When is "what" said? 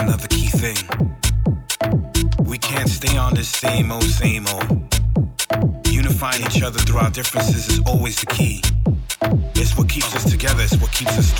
9.76-9.88, 10.76-10.92